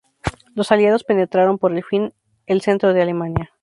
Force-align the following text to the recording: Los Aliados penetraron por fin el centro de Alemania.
Los 0.55 0.71
Aliados 0.71 1.03
penetraron 1.03 1.59
por 1.59 1.79
fin 1.83 2.11
el 2.47 2.61
centro 2.61 2.91
de 2.91 3.03
Alemania. 3.03 3.51